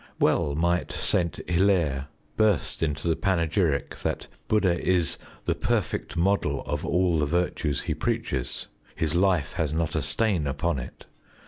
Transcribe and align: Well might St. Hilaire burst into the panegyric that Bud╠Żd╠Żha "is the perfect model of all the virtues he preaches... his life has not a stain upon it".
Well 0.19 0.55
might 0.55 0.91
St. 0.91 1.41
Hilaire 1.47 2.07
burst 2.35 2.81
into 2.81 3.07
the 3.07 3.15
panegyric 3.15 3.97
that 3.99 4.25
Bud╠Żd╠Żha 4.49 4.79
"is 4.79 5.19
the 5.45 5.53
perfect 5.53 6.17
model 6.17 6.61
of 6.63 6.83
all 6.83 7.19
the 7.19 7.27
virtues 7.27 7.81
he 7.81 7.93
preaches... 7.93 8.65
his 8.95 9.13
life 9.13 9.53
has 9.53 9.73
not 9.73 9.95
a 9.95 10.01
stain 10.01 10.47
upon 10.47 10.79
it". 10.79 11.05